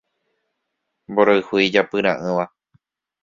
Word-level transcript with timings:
Mborayhu 1.11 1.53
ijapyra'ỹva 1.65 2.45